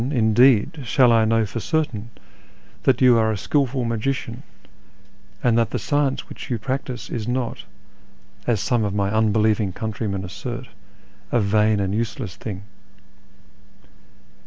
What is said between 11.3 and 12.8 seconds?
a vain and useless thing."